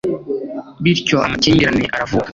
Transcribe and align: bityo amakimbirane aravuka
bityo 0.83 1.15
amakimbirane 1.27 1.83
aravuka 1.95 2.29